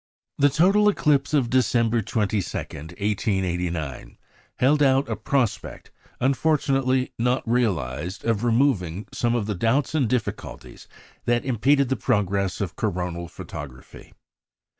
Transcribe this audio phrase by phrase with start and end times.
[0.39, 4.17] The total eclipse of December 22, 1889,
[4.55, 10.87] held out a prospect, unfortunately not realized, of removing some of the doubts and difficulties
[11.25, 14.13] that impeded the progress of coronal photography.